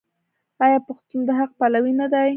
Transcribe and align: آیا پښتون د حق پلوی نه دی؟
آیا 0.65 0.79
پښتون 0.87 1.19
د 1.27 1.29
حق 1.39 1.51
پلوی 1.59 1.93
نه 2.01 2.05
دی؟ 2.13 2.29